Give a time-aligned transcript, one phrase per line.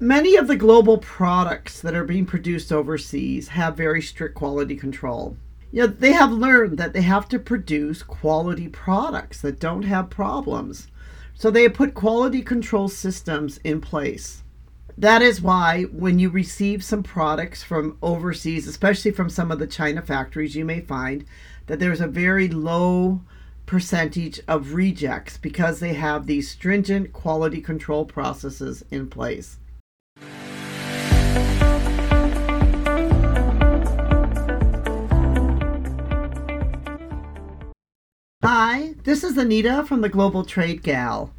[0.00, 5.36] Many of the global products that are being produced overseas have very strict quality control.
[5.72, 10.08] You know, they have learned that they have to produce quality products that don't have
[10.08, 10.86] problems.
[11.34, 14.44] So they have put quality control systems in place.
[14.96, 19.66] That is why when you receive some products from overseas, especially from some of the
[19.66, 21.24] China factories, you may find
[21.66, 23.22] that there's a very low
[23.66, 29.58] percentage of rejects because they have these stringent quality control processes in place.
[39.08, 41.32] This is Anita from the Global Trade Gal.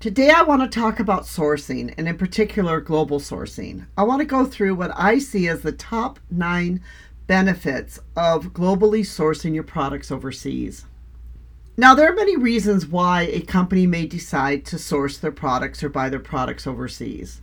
[0.00, 3.84] Today I want to talk about sourcing and in particular global sourcing.
[3.94, 6.80] I want to go through what I see as the top 9
[7.26, 10.86] benefits of globally sourcing your products overseas.
[11.76, 15.90] Now, there are many reasons why a company may decide to source their products or
[15.90, 17.42] buy their products overseas.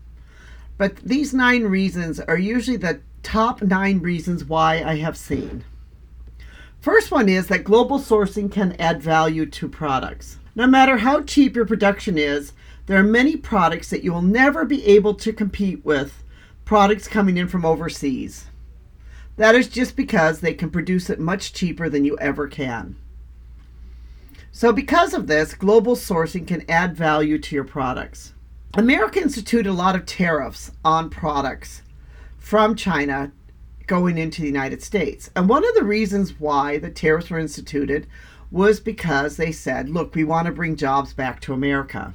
[0.80, 5.66] But these nine reasons are usually the top nine reasons why I have seen.
[6.82, 10.40] First one is that global sourcing can add value to products.
[10.56, 12.54] No matter how cheap your production is,
[12.88, 16.24] there are many products that you will never be able to compete with
[16.66, 18.48] products coming in from overseas.
[19.38, 22.96] That is just because they can produce it much cheaper than you ever can.
[24.52, 28.34] So, because of this, global sourcing can add value to your products.
[28.74, 31.84] America instituted a lot of tariffs on products
[32.38, 33.32] from China
[33.88, 35.30] going into the United States.
[35.36, 38.08] And one of the reasons why the tariffs were instituted
[38.52, 42.14] was because they said, look, we want to bring jobs back to America.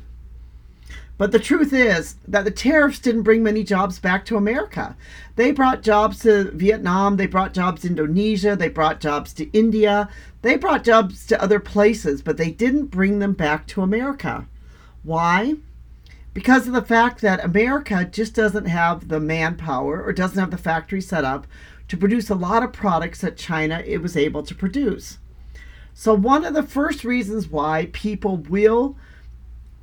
[1.18, 4.96] But the truth is that the tariffs didn't bring many jobs back to America.
[5.36, 10.10] They brought jobs to Vietnam, they brought jobs to Indonesia, they brought jobs to India,
[10.42, 14.46] they brought jobs to other places, but they didn't bring them back to America.
[15.02, 15.54] Why?
[16.36, 20.58] Because of the fact that America just doesn't have the manpower or doesn't have the
[20.58, 21.46] factory set up
[21.88, 25.16] to produce a lot of products that China it was able to produce.
[25.94, 28.98] So one of the first reasons why people will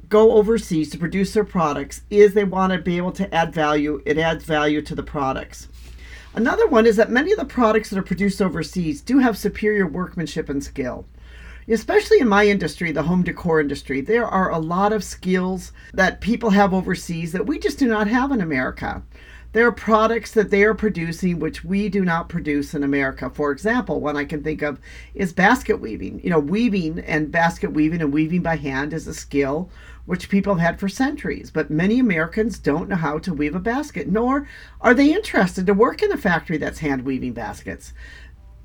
[0.09, 4.03] go overseas to produce their products is they want to be able to add value.
[4.06, 5.70] It adds value to the products.
[6.35, 9.88] Another one is that many of the products that are produced overseas do have superior
[9.88, 11.08] workmanship and skill
[11.68, 16.22] especially in my industry, the home decor industry, there are a lot of skills that
[16.22, 19.03] people have overseas that we just do not have in America.
[19.53, 23.29] There are products that they are producing which we do not produce in America.
[23.29, 24.79] For example, one I can think of
[25.13, 26.22] is basket weaving.
[26.23, 29.69] You know, weaving and basket weaving and weaving by hand is a skill
[30.06, 33.59] which people have had for centuries, but many Americans don't know how to weave a
[33.59, 34.47] basket, nor
[34.81, 37.94] are they interested to work in a factory that's hand weaving baskets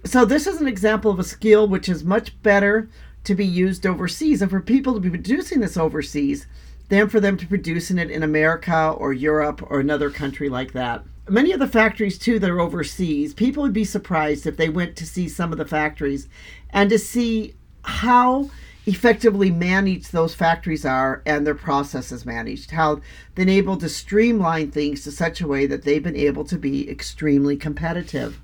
[0.05, 2.89] so this is an example of a skill which is much better
[3.25, 6.47] to be used overseas and for people to be producing this overseas
[6.89, 11.05] than for them to producing it in America or Europe or another country like that.
[11.29, 14.97] Many of the factories too that are overseas, people would be surprised if they went
[14.97, 16.29] to see some of the factories
[16.71, 18.51] and to see how
[18.87, 23.03] effectively managed those factories are and their processes managed, how they've
[23.35, 26.89] been able to streamline things to such a way that they've been able to be
[26.89, 28.41] extremely competitive.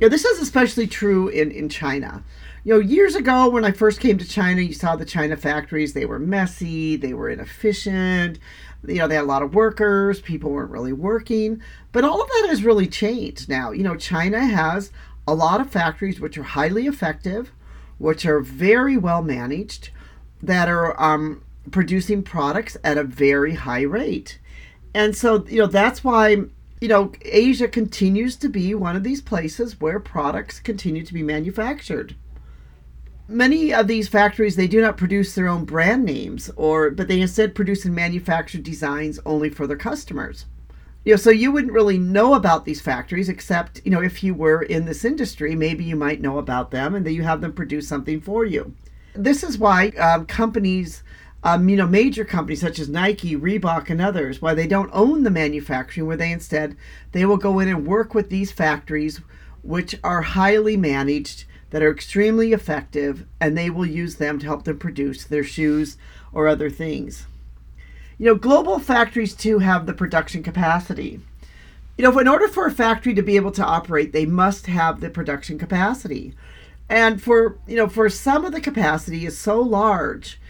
[0.00, 2.22] Know, this is especially true in, in China.
[2.64, 5.92] You know, years ago when I first came to China, you saw the China factories.
[5.92, 8.38] They were messy, they were inefficient,
[8.86, 11.62] you know, they had a lot of workers, people weren't really working.
[11.92, 13.72] But all of that has really changed now.
[13.72, 14.92] You know, China has
[15.26, 17.52] a lot of factories which are highly effective,
[17.98, 19.90] which are very well managed,
[20.42, 24.38] that are um, producing products at a very high rate.
[24.94, 26.44] And so, you know, that's why
[26.80, 31.22] you know, Asia continues to be one of these places where products continue to be
[31.22, 32.14] manufactured.
[33.26, 37.20] Many of these factories they do not produce their own brand names or but they
[37.20, 40.46] instead produce and manufacture designs only for their customers.
[41.04, 44.34] You know, so you wouldn't really know about these factories except, you know, if you
[44.34, 47.52] were in this industry, maybe you might know about them and that you have them
[47.52, 48.74] produce something for you.
[49.14, 51.02] This is why um, companies
[51.44, 55.22] um, you know, major companies such as Nike, Reebok, and others, why they don't own
[55.22, 56.76] the manufacturing, where they instead
[57.12, 59.20] they will go in and work with these factories,
[59.62, 64.64] which are highly managed, that are extremely effective, and they will use them to help
[64.64, 65.96] them produce their shoes
[66.32, 67.26] or other things.
[68.16, 71.20] You know, global factories too have the production capacity.
[71.96, 75.00] You know, in order for a factory to be able to operate, they must have
[75.00, 76.34] the production capacity.
[76.88, 80.40] And for, you know, for some of the capacity is so large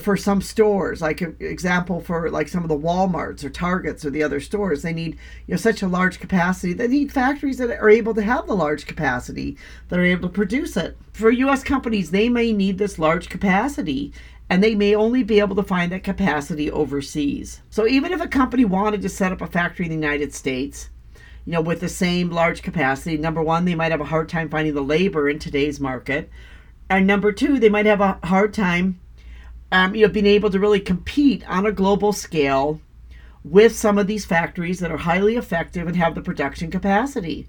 [0.00, 4.22] for some stores like example for like some of the walmarts or targets or the
[4.22, 7.90] other stores they need you know such a large capacity they need factories that are
[7.90, 9.56] able to have the large capacity
[9.88, 14.12] that are able to produce it for us companies they may need this large capacity
[14.50, 17.60] and they may only be able to find that capacity overseas.
[17.70, 20.90] So even if a company wanted to set up a factory in the United States,
[21.46, 24.48] you know, with the same large capacity, number one, they might have a hard time
[24.48, 26.30] finding the labor in today's market.
[26.90, 29.00] And number two, they might have a hard time,
[29.74, 32.80] um, you know, being able to really compete on a global scale
[33.42, 37.48] with some of these factories that are highly effective and have the production capacity.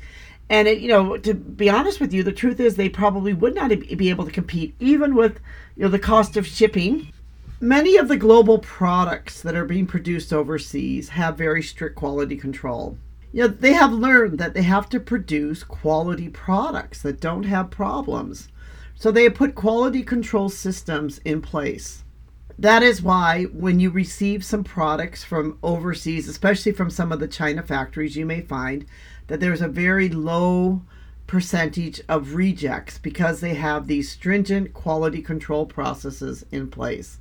[0.49, 3.53] And it, you know, to be honest with you, the truth is they probably would
[3.53, 5.39] not be able to compete even with
[5.75, 7.13] you know the cost of shipping.
[7.61, 12.97] Many of the global products that are being produced overseas have very strict quality control.
[13.33, 17.69] You know, they have learned that they have to produce quality products that don't have
[17.69, 18.47] problems.
[18.95, 22.01] So they put quality control systems in place.
[22.57, 27.27] That is why when you receive some products from overseas, especially from some of the
[27.27, 28.85] China factories, you may find
[29.27, 30.81] that there's a very low
[31.27, 37.19] percentage of rejects because they have these stringent quality control processes in place.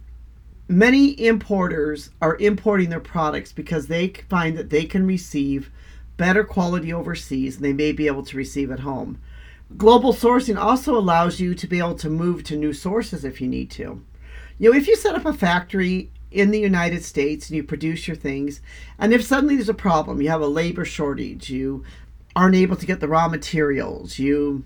[0.69, 5.71] Many importers are importing their products because they find that they can receive
[6.17, 9.19] better quality overseas than they may be able to receive at home.
[9.77, 13.49] Global sourcing also allows you to be able to move to new sources if you
[13.49, 14.03] need to.
[14.59, 18.07] You know, if you set up a factory in the United States and you produce
[18.07, 18.61] your things,
[18.99, 21.85] and if suddenly there's a problem, you have a labor shortage, you
[22.37, 24.65] aren't able to get the raw materials, you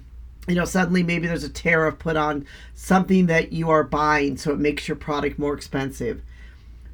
[0.49, 4.52] you know, suddenly maybe there's a tariff put on something that you are buying so
[4.52, 6.23] it makes your product more expensive.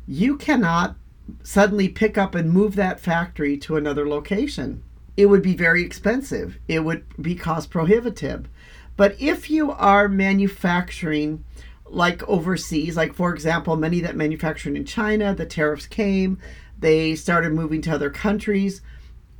[0.08, 0.96] You cannot
[1.44, 4.82] suddenly pick up and move that factory to another location.
[5.16, 6.58] It would be very expensive.
[6.66, 8.48] It would be cost prohibitive.
[8.96, 11.44] But if you are manufacturing
[11.86, 16.38] like overseas, like for example, many that manufactured in China, the tariffs came,
[16.78, 18.82] they started moving to other countries,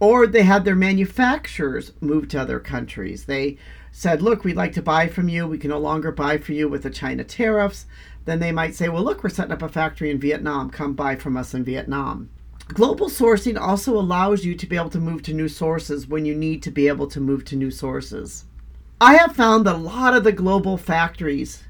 [0.00, 3.25] or they had their manufacturers move to other countries.
[3.25, 3.58] They
[3.91, 5.46] said, Look, we'd like to buy from you.
[5.46, 7.87] We can no longer buy for you with the China tariffs.
[8.25, 10.70] Then they might say, Well, look, we're setting up a factory in Vietnam.
[10.70, 12.31] Come buy from us in Vietnam.
[12.69, 16.35] Global sourcing also allows you to be able to move to new sources when you
[16.35, 18.46] need to be able to move to new sources.
[19.00, 21.62] I have found that a lot of the global factories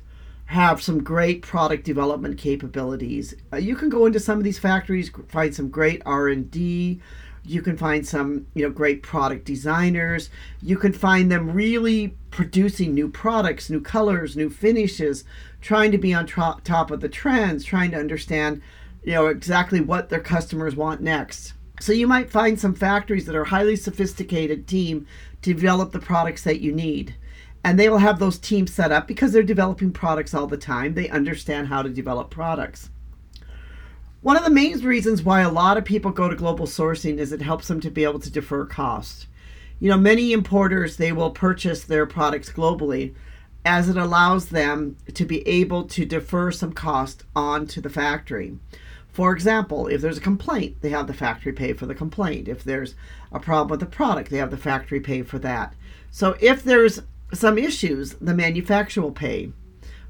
[0.55, 3.35] have some great product development capabilities.
[3.53, 7.01] Uh, you can go into some of these factories, find some great R&D.
[7.45, 10.31] You can find some, you know, great product designers.
[10.63, 15.25] You can find them really producing new products, new colors, new finishes,
[15.61, 18.63] trying to be on top, top of the trends, trying to understand,
[19.03, 21.55] you know, exactly what their customers want next.
[21.81, 25.09] So you might find some factories that are highly sophisticated team
[25.43, 27.17] to develop the products that you need
[27.65, 30.93] and they will have those teams set up because they're developing products all the time.
[30.93, 32.91] They understand how to develop products.
[34.21, 37.33] One of the main reasons why a lot of people go to global sourcing is
[37.33, 39.27] it helps them to be able to defer cost.
[39.81, 43.15] You know, many importers they will purchase their products globally
[43.65, 48.59] as it allows them to be able to defer some cost onto the factory.
[49.11, 52.49] For example, if there's a complaint, they have the factory pay for the complaint.
[52.49, 52.95] If there's
[53.33, 55.75] a problem with the product, they have the factory pay for that.
[56.11, 57.01] So if there's
[57.35, 59.53] some issues, the manufacturer will pay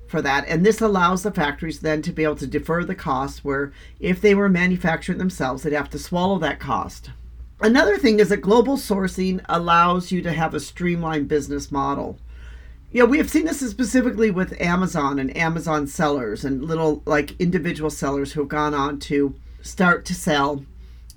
[0.07, 0.47] for that.
[0.47, 4.21] And this allows the factories then to be able to defer the cost, where if
[4.21, 7.11] they were manufacturing themselves, they'd have to swallow that cost.
[7.61, 12.19] Another thing is that global sourcing allows you to have a streamlined business model.
[12.93, 17.41] You know, we have seen this specifically with Amazon and Amazon sellers and little like
[17.41, 20.65] individual sellers who have gone on to start to sell,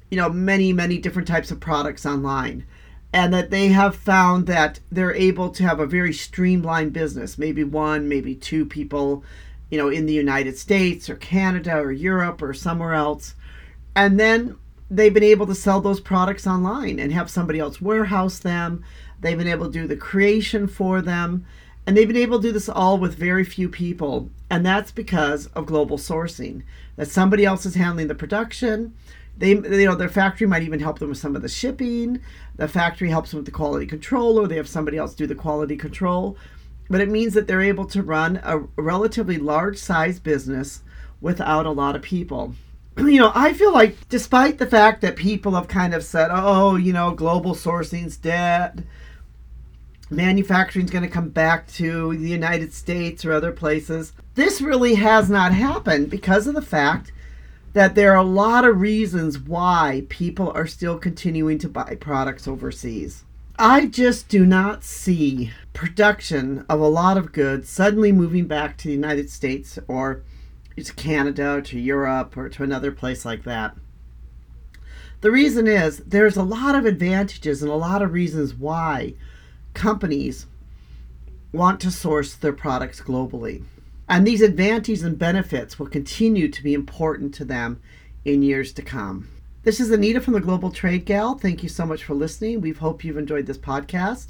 [0.09, 2.65] you know, many, many different types of products online
[3.14, 7.37] and that they have found that they're able to have a very streamlined business.
[7.37, 9.23] Maybe one maybe two people
[9.69, 13.35] you know in the united states or canada or europe or somewhere else.
[13.95, 14.57] And then
[14.90, 18.83] they've been able to sell those products online and have somebody else warehouse them.
[19.19, 21.45] They've been able to do the creation for them.
[21.85, 24.30] And they've been able to do this all with very few people.
[24.49, 26.64] And that's because of global sourcing
[26.97, 28.94] that somebody else is handling the production
[29.37, 32.21] they, you know, their factory might even help them with some of the shipping.
[32.56, 35.35] The factory helps them with the quality control, or they have somebody else do the
[35.35, 36.37] quality control.
[36.89, 40.81] But it means that they're able to run a relatively large size business
[41.21, 42.56] without a lot of people.
[42.97, 46.77] You know, I feel like despite the fact that people have kind of said, oh,
[46.77, 48.87] you know, global sourcing's dead,
[50.09, 55.29] manufacturing's going to come back to the United States or other places, this really has
[55.29, 57.11] not happened because of the fact
[57.77, 62.47] that there are a lot of reasons why people are still continuing to buy products
[62.47, 63.23] overseas.
[63.59, 68.87] I just do not see production of a lot of goods suddenly moving back to
[68.87, 70.23] the United States or
[70.75, 73.75] to Canada or to Europe or to another place like that.
[75.21, 79.13] The reason is there's a lot of advantages and a lot of reasons why
[79.75, 80.47] companies
[81.51, 83.65] want to source their products globally.
[84.09, 87.81] And these advantages and benefits will continue to be important to them
[88.23, 89.28] in years to come.
[89.64, 91.37] This is Anita from the Global Trade Gal.
[91.37, 92.61] Thank you so much for listening.
[92.61, 94.28] We hope you've enjoyed this podcast.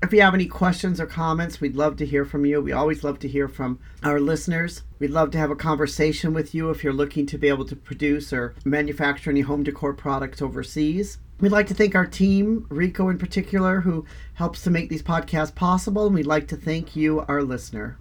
[0.00, 2.60] If you have any questions or comments, we'd love to hear from you.
[2.60, 4.82] We always love to hear from our listeners.
[5.00, 7.74] We'd love to have a conversation with you if you're looking to be able to
[7.74, 11.18] produce or manufacture any home decor products overseas.
[11.40, 15.54] We'd like to thank our team, Rico in particular, who helps to make these podcasts
[15.54, 16.06] possible.
[16.06, 17.98] And we'd like to thank you, our listener.